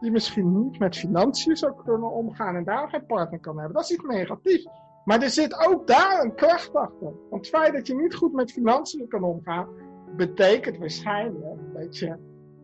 die 0.00 0.10
misschien 0.10 0.62
niet 0.62 0.78
met 0.78 0.96
financiën 0.96 1.56
zou 1.56 1.72
kunnen 1.84 2.10
omgaan 2.10 2.56
en 2.56 2.64
daar 2.64 2.88
geen 2.88 3.06
partner 3.06 3.40
kan 3.40 3.56
hebben? 3.58 3.74
Dat 3.74 3.84
is 3.84 3.90
iets 3.90 4.04
negatiefs. 4.04 4.68
Maar 5.04 5.22
er 5.22 5.30
zit 5.30 5.66
ook 5.66 5.86
daar 5.86 6.22
een 6.22 6.34
kracht 6.34 6.74
achter. 6.74 7.12
Want 7.30 7.46
het 7.46 7.48
feit 7.48 7.72
dat 7.72 7.86
je 7.86 7.94
niet 7.94 8.14
goed 8.14 8.32
met 8.32 8.52
financiën 8.52 9.08
kan 9.08 9.22
omgaan, 9.22 9.68
betekent 10.16 10.78
waarschijnlijk 10.78 11.74
dat 11.74 11.98
je 11.98 12.16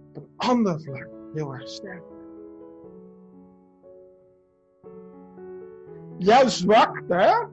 op 0.08 0.16
een 0.16 0.28
ander 0.36 0.80
vlak 0.80 1.08
heel 1.34 1.54
erg 1.54 1.68
sterk. 1.68 2.02
Jouw 6.18 6.48
zwakte 6.48 7.48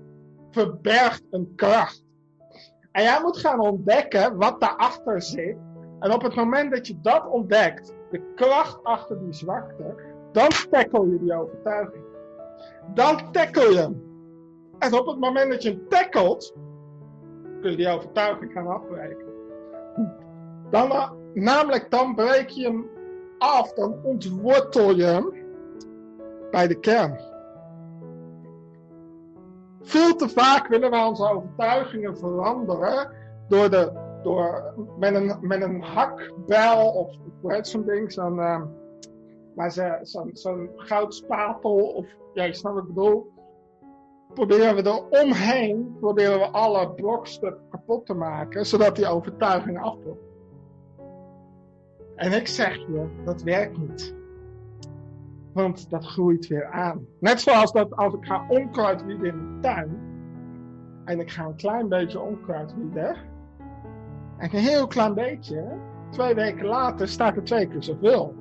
verbergt 0.52 1.24
een 1.32 1.54
kracht. 1.56 2.04
En 2.92 3.04
jij 3.04 3.20
moet 3.22 3.38
gaan 3.38 3.60
ontdekken 3.60 4.38
wat 4.38 4.60
daarachter 4.60 5.22
zit. 5.22 5.58
En 6.00 6.14
op 6.14 6.22
het 6.22 6.36
moment 6.36 6.72
dat 6.72 6.88
je 6.88 7.02
dat 7.02 7.28
ontdekt, 7.28 7.94
de 8.12 8.32
kracht 8.36 8.84
achter 8.84 9.20
die 9.20 9.34
zwakte, 9.34 9.96
dan 10.32 10.50
tackle 10.70 11.10
je 11.10 11.20
die 11.20 11.34
overtuiging. 11.34 12.04
Dan 12.94 13.32
tackle 13.32 13.72
je 13.72 13.78
hem. 13.78 14.04
En 14.80 14.94
op 14.94 15.08
het 15.08 15.20
moment 15.20 15.52
dat 15.52 15.64
je 15.64 15.70
hem 15.70 15.88
tackelt, 15.88 16.54
kun 17.62 17.72
je 17.72 17.78
die 17.78 17.90
overtuiging 17.90 18.52
gaan 18.52 18.68
afbreken. 18.68 19.26
Dan, 20.70 21.12
namelijk, 21.34 21.92
dan 21.92 22.16
breek 22.16 22.50
je 22.50 22.64
hem 22.64 22.90
af, 23.38 23.74
dan 23.74 24.00
ontwortel 24.04 24.96
je 24.96 25.04
hem 25.04 25.34
bij 26.52 26.68
de 26.68 26.80
kern. 26.80 27.31
Veel 29.82 30.16
te 30.16 30.30
vaak 30.30 30.68
willen 30.68 30.92
we 30.92 30.98
onze 30.98 31.30
overtuigingen 31.30 32.18
veranderen 32.18 33.12
door, 33.48 33.70
de, 33.70 33.92
door 34.24 34.74
met, 35.00 35.16
een, 35.16 35.38
met 35.42 35.62
een 35.62 35.82
hakbel 35.82 36.92
of 36.92 37.16
zo'n 37.62 37.86
ding, 37.86 38.12
zo'n 38.12 38.38
uh, 38.38 38.62
zo'n 40.02 40.30
zo 40.34 40.68
goudspatel 40.76 41.88
of 41.88 42.06
ja, 42.34 42.44
je 42.44 42.54
snapt 42.54 42.76
wat 42.76 42.84
ik 42.88 42.94
bedoel. 42.94 43.32
Proberen 44.34 44.76
we 44.76 44.84
er 44.84 45.24
omheen, 45.24 45.96
proberen 46.00 46.40
we 46.40 46.46
alle 46.46 46.90
brokstukken 46.90 47.68
kapot 47.70 48.06
te 48.06 48.14
maken, 48.14 48.66
zodat 48.66 48.96
die 48.96 49.08
overtuiging 49.08 49.82
afbrokt. 49.82 50.30
En 52.16 52.32
ik 52.32 52.48
zeg 52.48 52.76
je, 52.76 53.22
dat 53.26 53.42
werkt 53.42 53.78
niet. 53.78 54.21
Want 55.54 55.90
dat 55.90 56.06
groeit 56.06 56.48
weer 56.48 56.66
aan. 56.66 57.06
Net 57.20 57.42
zoals 57.42 57.72
dat 57.72 57.96
als 57.96 58.14
ik 58.14 58.26
ga 58.26 58.46
onkruid 58.48 59.06
wieden 59.06 59.28
in 59.28 59.38
de 59.38 59.60
tuin. 59.62 59.98
En 61.06 61.20
ik 61.20 61.32
ga 61.32 61.46
een 61.46 61.56
klein 61.56 61.88
beetje 61.88 62.20
onkruid 62.20 62.76
wieden. 62.76 63.16
En 64.38 64.50
een 64.52 64.60
heel 64.60 64.88
klein 64.88 65.14
beetje. 65.14 65.64
Twee 66.10 66.36
weken 66.36 66.66
later 66.66 67.08
staat 67.08 67.36
er 67.36 67.44
twee 67.44 67.68
keer 67.68 67.84
zoveel. 67.84 68.36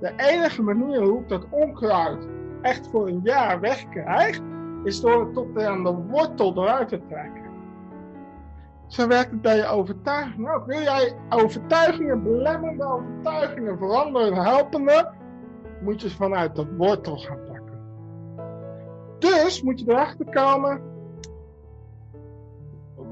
De 0.00 0.12
enige 0.16 0.62
manier 0.62 1.02
hoe 1.02 1.20
ik 1.20 1.28
dat 1.28 1.46
onkruid 1.50 2.28
echt 2.62 2.88
voor 2.88 3.08
een 3.08 3.20
jaar 3.22 3.60
wegkrijg. 3.60 4.40
Is 4.84 5.00
door 5.00 5.20
het 5.20 5.34
tot 5.34 5.62
aan 5.62 5.84
de 5.84 5.92
wortel 5.92 6.62
eruit 6.62 6.88
te 6.88 7.00
trekken. 7.08 7.42
Zo 8.86 9.06
werkt 9.06 9.30
het 9.30 9.42
bij 9.42 9.56
je 9.56 9.66
overtuiging 9.66 10.50
ook. 10.50 10.66
Wil 10.66 10.80
jij 10.80 11.16
overtuigingen, 11.28 12.22
belemmerende 12.22 12.84
overtuigingen 12.84 13.78
veranderen, 13.78 14.34
helpende? 14.34 15.12
Moet 15.84 16.00
je 16.00 16.10
vanuit 16.10 16.56
de 16.56 16.76
wortel 16.76 17.16
gaan 17.16 17.38
pakken. 17.46 17.78
Dus 19.18 19.62
moet 19.62 19.80
je 19.80 19.90
erachter 19.90 20.26
komen. 20.30 20.82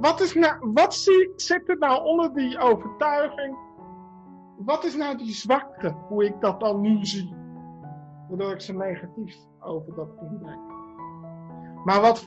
Wat, 0.01 0.21
is 0.21 0.35
nou, 0.35 0.71
wat 0.73 0.95
zit 1.37 1.69
er 1.69 1.79
nou 1.79 2.05
onder 2.05 2.35
die 2.35 2.59
overtuiging? 2.59 3.57
Wat 4.57 4.85
is 4.85 4.97
nou 4.97 5.17
die 5.17 5.33
zwakte, 5.33 5.95
hoe 6.09 6.25
ik 6.25 6.41
dat 6.41 6.61
dan 6.61 6.81
nu 6.81 7.05
zie? 7.05 7.35
Waardoor 8.29 8.53
ik 8.53 8.61
zo 8.61 8.73
negatief 8.73 9.37
over 9.61 9.95
dat 9.95 10.17
punt 10.17 10.41
denk. 10.41 10.61
Maar 11.85 12.01
wat. 12.01 12.27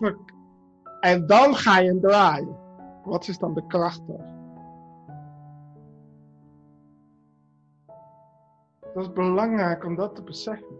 En 0.99 1.27
dan 1.27 1.55
ga 1.55 1.79
je 1.79 1.87
hem 1.87 2.01
draaien. 2.01 2.57
Wat 3.03 3.27
is 3.27 3.37
dan 3.37 3.53
de 3.53 3.67
kracht 3.67 4.01
er? 4.07 4.34
Dat 8.95 9.03
is 9.03 9.13
belangrijk 9.13 9.85
om 9.85 9.95
dat 9.95 10.15
te 10.15 10.23
beseffen. 10.23 10.77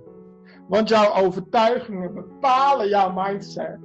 Want 0.68 0.90
jouw 0.90 1.14
overtuigingen 1.24 2.14
bepalen 2.14 2.88
jouw 2.88 3.12
mindset. 3.14 3.78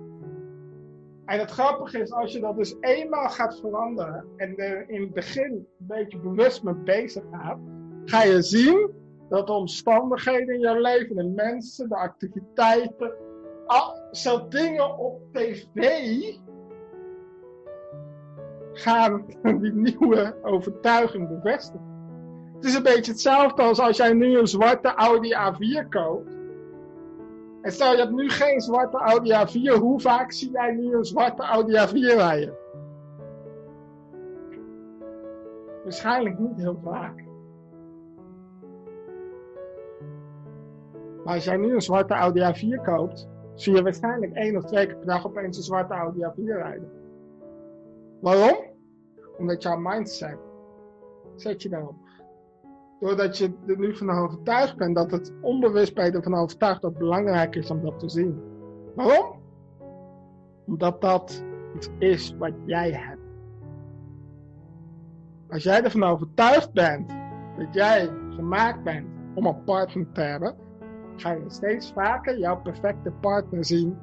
En 1.24 1.38
het 1.38 1.50
grappige 1.50 1.98
is, 1.98 2.12
als 2.12 2.32
je 2.32 2.40
dat 2.40 2.56
dus 2.56 2.76
eenmaal 2.80 3.28
gaat 3.28 3.60
veranderen 3.60 4.24
en 4.36 4.56
er 4.56 4.88
in 4.88 5.00
het 5.00 5.14
begin 5.14 5.52
een 5.52 5.66
beetje 5.78 6.18
bewust 6.18 6.62
mee 6.62 6.74
bezig 6.74 7.22
gaat, 7.32 7.58
ga 8.04 8.22
je 8.22 8.42
zien 8.42 8.90
dat 9.28 9.46
de 9.46 9.52
omstandigheden 9.52 10.54
in 10.54 10.60
jouw 10.60 10.80
leven, 10.80 11.16
de 11.16 11.24
mensen, 11.24 11.88
de 11.88 11.96
activiteiten, 11.96 13.14
al, 13.66 14.02
zo 14.10 14.48
dingen 14.48 14.98
op 14.98 15.20
tv 15.32 16.20
gaan 18.72 19.26
die 19.60 19.72
nieuwe 19.72 20.36
overtuiging 20.42 21.28
bevestigen. 21.28 21.89
Het 22.60 22.68
is 22.68 22.74
een 22.74 22.82
beetje 22.82 23.12
hetzelfde 23.12 23.62
als 23.62 23.80
als 23.80 23.96
jij 23.96 24.12
nu 24.12 24.38
een 24.38 24.46
zwarte 24.46 24.94
Audi 24.94 25.34
A4 25.34 25.88
koopt. 25.88 26.38
En 27.62 27.72
stel 27.72 27.92
je 27.92 27.98
hebt 27.98 28.12
nu 28.12 28.28
geen 28.28 28.60
zwarte 28.60 28.96
Audi 28.96 29.32
A4, 29.32 29.78
hoe 29.78 30.00
vaak 30.00 30.32
zie 30.32 30.50
jij 30.50 30.72
nu 30.72 30.94
een 30.94 31.04
zwarte 31.04 31.42
Audi 31.42 31.72
A4 31.72 32.16
rijden? 32.16 32.54
Waarschijnlijk 35.82 36.38
niet 36.38 36.56
heel 36.56 36.80
vaak. 36.84 37.24
Maar 41.24 41.34
als 41.34 41.44
jij 41.44 41.56
nu 41.56 41.74
een 41.74 41.80
zwarte 41.80 42.14
Audi 42.14 42.40
A4 42.40 42.84
koopt, 42.84 43.28
zie 43.54 43.74
je 43.74 43.82
waarschijnlijk 43.82 44.32
één 44.32 44.56
of 44.56 44.64
twee 44.64 44.86
keer 44.86 44.96
per 44.96 45.06
dag 45.06 45.26
opeens 45.26 45.56
een 45.56 45.62
zwarte 45.62 45.94
Audi 45.94 46.20
A4 46.24 46.44
rijden. 46.44 46.90
Waarom? 48.20 48.56
Omdat 49.38 49.62
jouw 49.62 49.78
mindset 49.78 50.38
zet 51.34 51.62
je 51.62 51.68
daarop. 51.68 52.08
Doordat 53.00 53.38
je 53.38 53.52
er 53.66 53.78
nu 53.78 53.96
van 53.96 54.10
overtuigd 54.10 54.76
bent 54.76 54.96
dat 54.96 55.10
het 55.10 55.32
onbewust 55.40 55.94
bij 55.94 56.12
ervan 56.12 56.34
overtuigd 56.34 56.82
dat 56.82 56.90
het 56.90 57.00
belangrijk 57.00 57.56
is 57.56 57.70
om 57.70 57.82
dat 57.82 57.98
te 57.98 58.08
zien. 58.08 58.40
Waarom? 58.94 59.40
Omdat 60.66 61.00
dat 61.00 61.44
iets 61.74 61.88
is 61.98 62.34
wat 62.38 62.52
jij 62.64 62.90
hebt. 62.92 63.20
Als 65.48 65.62
jij 65.62 65.82
ervan 65.82 66.02
overtuigd 66.02 66.72
bent 66.72 67.08
dat 67.58 67.74
jij 67.74 68.10
gemaakt 68.30 68.82
bent 68.82 69.06
om 69.34 69.46
een 69.46 69.64
partner 69.64 70.12
te 70.12 70.20
hebben, 70.20 70.54
ga 71.16 71.32
je 71.32 71.44
steeds 71.46 71.92
vaker 71.92 72.38
jouw 72.38 72.60
perfecte 72.60 73.10
partner 73.20 73.64
zien. 73.64 73.98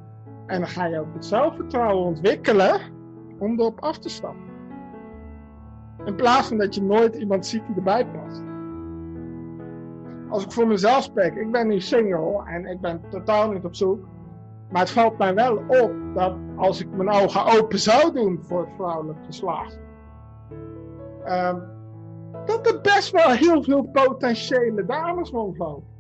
En 0.46 0.60
dan 0.60 0.70
ga 0.70 0.86
je 0.86 1.00
ook 1.00 1.14
het 1.14 1.26
zelfvertrouwen 1.26 2.06
ontwikkelen 2.06 2.80
om 3.40 3.60
erop 3.60 3.80
af 3.80 4.00
te 4.00 4.10
stappen. 4.10 4.46
In 6.06 6.16
plaats 6.16 6.48
van 6.48 6.58
dat 6.58 6.76
je 6.76 6.82
nooit 6.82 7.16
iemand 7.16 7.46
ziet 7.46 7.66
die 7.68 7.76
erbij 7.76 8.08
past. 8.08 8.44
Als 10.30 10.44
ik 10.44 10.52
voor 10.52 10.68
mezelf 10.68 11.04
spreek, 11.04 11.36
ik 11.36 11.52
ben 11.52 11.68
nu 11.68 11.80
single 11.80 12.44
en 12.46 12.66
ik 12.66 12.82
ben 12.82 13.02
totaal 13.10 13.52
niet 13.52 13.66
op 13.66 13.76
zoek. 13.76 14.06
Maar 14.72 14.82
het 14.82 14.92
valt 14.92 15.18
mij 15.18 15.34
wel 15.34 15.58
op 15.68 15.92
dat 16.14 16.36
als 16.56 16.82
ik 16.82 16.92
mijn 16.92 17.10
ogen 17.10 17.46
open 17.46 17.80
zou 17.80 18.14
doen 18.14 18.40
voor 18.42 18.60
het 18.60 18.76
vrouwelijk 18.76 19.20
geslacht, 19.26 19.80
ehm, 21.24 21.60
dat 22.46 22.68
er 22.68 22.82
best 22.82 23.12
wel 23.12 23.30
heel 23.30 23.64
veel 23.64 23.84
potentiële 23.84 24.86
dames 24.86 25.30
rondlopen. 25.30 25.96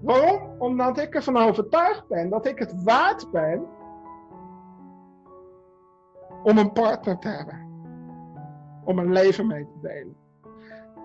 Waarom? 0.00 0.40
Omdat 0.58 0.98
ik 0.98 1.14
ervan 1.14 1.36
overtuigd 1.36 2.08
ben 2.08 2.30
dat 2.30 2.46
ik 2.46 2.58
het 2.58 2.82
waard 2.82 3.30
ben 3.30 3.66
om 6.42 6.58
een 6.58 6.72
partner 6.72 7.18
te 7.18 7.28
hebben. 7.28 7.70
Om 8.84 8.98
een 8.98 9.12
leven 9.12 9.46
mee 9.46 9.64
te 9.64 9.88
delen. 9.88 10.16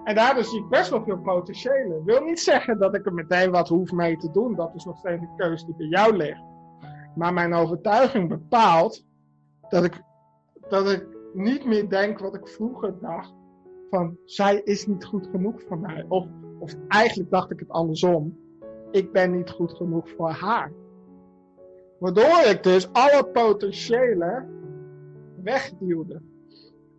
En 0.07 0.15
daardoor 0.15 0.43
zie 0.43 0.59
ik 0.59 0.69
best 0.69 0.89
wel 0.89 1.03
veel 1.03 1.19
potentiële. 1.19 2.03
Wil 2.03 2.21
niet 2.21 2.39
zeggen 2.39 2.79
dat 2.79 2.95
ik 2.95 3.05
er 3.05 3.13
meteen 3.13 3.51
wat 3.51 3.67
hoef 3.67 3.91
mee 3.91 4.17
te 4.17 4.31
doen. 4.31 4.55
Dat 4.55 4.75
is 4.75 4.85
nog 4.85 4.97
steeds 4.97 5.21
een 5.21 5.35
keuze 5.35 5.65
die 5.65 5.75
bij 5.75 5.87
jou 5.87 6.15
ligt. 6.15 6.43
Maar 7.15 7.33
mijn 7.33 7.53
overtuiging 7.53 8.29
bepaalt 8.29 9.05
dat 9.69 9.83
ik, 9.83 10.01
dat 10.69 10.91
ik 10.91 11.07
niet 11.33 11.65
meer 11.65 11.89
denk 11.89 12.19
wat 12.19 12.35
ik 12.35 12.47
vroeger 12.47 12.99
dacht. 13.01 13.33
Van 13.89 14.17
zij 14.25 14.61
is 14.63 14.87
niet 14.87 15.05
goed 15.05 15.27
genoeg 15.27 15.61
voor 15.61 15.79
mij. 15.79 16.05
Of, 16.07 16.25
of 16.59 16.73
eigenlijk 16.87 17.29
dacht 17.29 17.51
ik 17.51 17.59
het 17.59 17.69
andersom. 17.69 18.37
Ik 18.91 19.11
ben 19.11 19.31
niet 19.31 19.49
goed 19.49 19.73
genoeg 19.73 20.09
voor 20.09 20.29
haar. 20.29 20.71
Waardoor 21.99 22.43
ik 22.49 22.63
dus 22.63 22.91
alle 22.91 23.25
potentiële 23.25 24.45
wegduwde. 25.43 26.21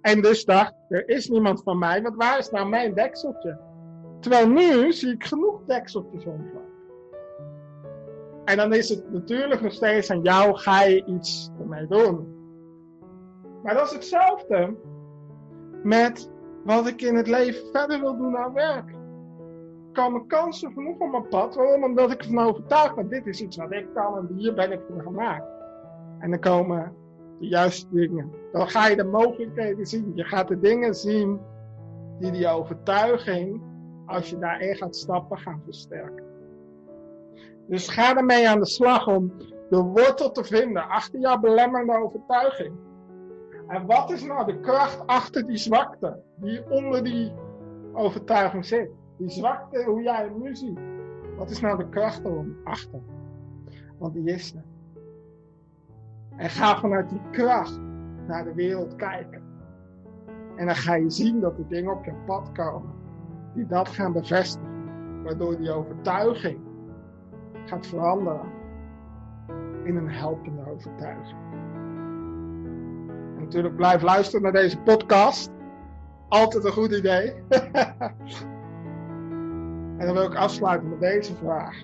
En 0.00 0.22
dus 0.22 0.44
dacht, 0.44 0.74
er 0.88 1.08
is 1.08 1.28
niemand 1.28 1.62
van 1.62 1.78
mij, 1.78 2.02
want 2.02 2.16
waar 2.16 2.38
is 2.38 2.50
nou 2.50 2.68
mijn 2.68 2.94
dekseltje? 2.94 3.58
Terwijl 4.20 4.48
nu 4.48 4.92
zie 4.92 5.12
ik 5.12 5.24
genoeg 5.24 5.64
dekseltjes 5.66 6.24
rondlopen. 6.24 6.66
En 8.44 8.56
dan 8.56 8.72
is 8.72 8.88
het 8.88 9.12
natuurlijk 9.12 9.60
nog 9.60 9.72
steeds 9.72 10.10
aan 10.10 10.22
jou, 10.22 10.56
ga 10.56 10.82
je 10.82 11.04
iets 11.04 11.50
ermee 11.60 11.86
doen. 11.86 12.36
Maar 13.62 13.74
dat 13.74 13.86
is 13.86 13.92
hetzelfde 13.92 14.76
met 15.82 16.30
wat 16.64 16.86
ik 16.86 17.02
in 17.02 17.14
het 17.14 17.26
leven 17.26 17.70
verder 17.72 18.00
wil 18.00 18.16
doen 18.16 18.36
aan 18.36 18.52
werk. 18.52 18.90
Er 18.90 20.04
komen 20.04 20.26
kansen 20.26 20.72
genoeg 20.72 20.98
op 20.98 21.10
mijn 21.10 21.28
pad. 21.28 21.54
Waarom? 21.54 21.84
Omdat 21.84 22.10
ik 22.10 22.22
ervan 22.22 22.46
overtuigd 22.46 22.94
ben, 22.94 23.08
dit 23.08 23.26
is 23.26 23.40
iets 23.40 23.56
wat 23.56 23.72
ik 23.72 23.86
kan 23.94 24.16
en 24.16 24.34
hier 24.36 24.54
ben 24.54 24.72
ik 24.72 24.80
voor 24.88 25.02
gemaakt. 25.02 25.46
En 26.18 26.30
dan 26.30 26.40
komen 26.40 26.96
de 27.38 27.46
juiste 27.46 27.86
dingen. 27.90 28.30
Dan 28.52 28.68
ga 28.68 28.88
je 28.88 28.96
de 28.96 29.04
mogelijkheden 29.04 29.86
zien. 29.86 30.12
Je 30.14 30.24
gaat 30.24 30.48
de 30.48 30.60
dingen 30.60 30.94
zien 30.94 31.40
die 32.18 32.30
die 32.30 32.48
overtuiging, 32.48 33.62
als 34.06 34.30
je 34.30 34.38
daarin 34.38 34.76
gaat 34.76 34.96
stappen, 34.96 35.38
gaan 35.38 35.60
versterken. 35.64 36.24
Dus 37.66 37.88
ga 37.88 38.16
ermee 38.16 38.48
aan 38.48 38.58
de 38.58 38.66
slag 38.66 39.06
om 39.08 39.32
de 39.70 39.82
wortel 39.82 40.30
te 40.30 40.44
vinden 40.44 40.88
achter 40.88 41.20
jouw 41.20 41.38
belemmerende 41.38 41.96
overtuiging. 41.96 42.72
En 43.68 43.86
wat 43.86 44.10
is 44.10 44.22
nou 44.22 44.46
de 44.46 44.60
kracht 44.60 45.06
achter 45.06 45.46
die 45.46 45.56
zwakte, 45.56 46.22
die 46.36 46.70
onder 46.70 47.04
die 47.04 47.32
overtuiging 47.92 48.64
zit? 48.64 48.90
Die 49.18 49.30
zwakte, 49.30 49.84
hoe 49.84 50.02
jij 50.02 50.22
het 50.22 50.38
nu 50.38 50.56
ziet. 50.56 50.78
Wat 51.36 51.50
is 51.50 51.60
nou 51.60 51.76
de 51.76 51.88
kracht 51.88 52.24
erom 52.24 52.56
achter? 52.64 53.00
Want 53.98 54.14
die 54.14 54.24
is 54.24 54.54
er. 54.54 54.62
En 56.38 56.50
ga 56.50 56.78
vanuit 56.78 57.08
die 57.08 57.20
kracht 57.30 57.80
naar 58.26 58.44
de 58.44 58.54
wereld 58.54 58.96
kijken. 58.96 59.42
En 60.56 60.66
dan 60.66 60.74
ga 60.74 60.94
je 60.94 61.10
zien 61.10 61.40
dat 61.40 61.58
er 61.58 61.68
dingen 61.68 61.92
op 61.92 62.04
je 62.04 62.12
pad 62.26 62.52
komen 62.52 62.90
die 63.54 63.66
dat 63.66 63.88
gaan 63.88 64.12
bevestigen. 64.12 65.22
Waardoor 65.22 65.56
die 65.56 65.70
overtuiging 65.70 66.58
gaat 67.64 67.86
veranderen 67.86 68.50
in 69.84 69.96
een 69.96 70.10
helpende 70.10 70.70
overtuiging. 70.70 71.38
En 73.36 73.38
natuurlijk 73.38 73.76
blijf 73.76 74.02
luisteren 74.02 74.42
naar 74.42 74.52
deze 74.52 74.78
podcast. 74.80 75.50
Altijd 76.28 76.64
een 76.64 76.72
goed 76.72 76.92
idee. 76.92 77.34
en 79.98 80.06
dan 80.06 80.12
wil 80.12 80.24
ik 80.24 80.34
afsluiten 80.34 80.88
met 80.88 81.00
deze 81.00 81.34
vraag. 81.34 81.82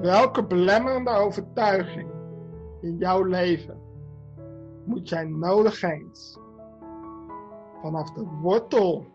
Welke 0.00 0.42
belemmerende 0.42 1.10
overtuiging 1.10 2.08
in 2.80 2.96
jouw 2.98 3.22
leven 3.22 3.78
moet 4.84 5.08
jij 5.08 5.24
nodig 5.24 5.82
eens 5.82 6.38
vanaf 7.82 8.12
de 8.12 8.24
wortel 8.42 9.06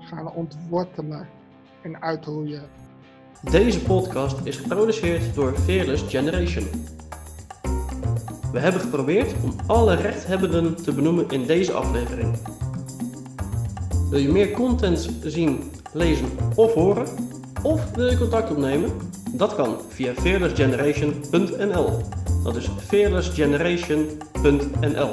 gaan 0.00 0.32
ontwortelen 0.32 1.28
en 1.82 2.02
uitroeien? 2.02 2.62
Deze 3.50 3.82
podcast 3.82 4.46
is 4.46 4.56
geproduceerd 4.56 5.34
door 5.34 5.52
Fearless 5.52 6.02
Generation. 6.02 6.64
We 8.52 8.58
hebben 8.58 8.80
geprobeerd 8.80 9.34
om 9.42 9.52
alle 9.66 9.94
rechthebbenden 9.94 10.76
te 10.76 10.94
benoemen 10.94 11.28
in 11.28 11.46
deze 11.46 11.72
aflevering. 11.72 12.36
Wil 14.10 14.18
je 14.18 14.28
meer 14.28 14.50
content 14.50 15.18
zien, 15.22 15.70
lezen 15.92 16.28
of 16.54 16.74
horen? 16.74 17.35
Of 17.66 17.90
wil 17.94 18.10
je 18.10 18.18
contact 18.18 18.50
opnemen? 18.50 18.90
Dat 19.32 19.54
kan 19.54 19.76
via 19.88 20.12
fearlessgeneration.nl. 20.14 22.00
Dat 22.42 22.56
is 22.56 22.68
fearlessgeneration.nl. 22.86 25.10